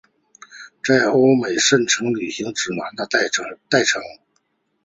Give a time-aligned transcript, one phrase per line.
[0.83, 3.29] 在欧美堪称旅行指南的代
[3.83, 4.01] 称。